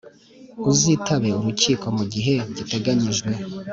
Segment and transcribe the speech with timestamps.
[0.69, 3.31] uzitabe Urukiko mu gihe giteganyijwe